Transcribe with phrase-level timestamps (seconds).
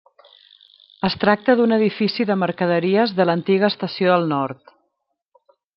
[1.09, 4.79] Es tracta d'un edifici de mercaderies de l'antiga estació del Nord.